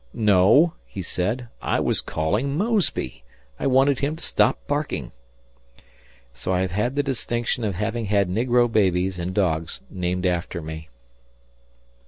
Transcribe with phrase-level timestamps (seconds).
[0.15, 3.23] "No," he said, "I was calling Mosby.
[3.59, 5.11] I wanted him to stop barking."
[6.33, 10.59] So I have had the distinction of having had negro babies and dogs named after
[10.59, 10.89] me.